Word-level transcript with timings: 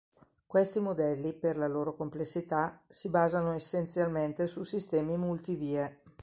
Questi 0.47 0.79
modelli, 0.79 1.31
per 1.31 1.57
la 1.57 1.67
loro 1.67 1.95
complessità, 1.95 2.81
si 2.89 3.09
basano 3.09 3.51
essenzialmente 3.51 4.47
su 4.47 4.63
sistemi 4.63 5.15
multi 5.15 5.53
vie. 5.53 5.99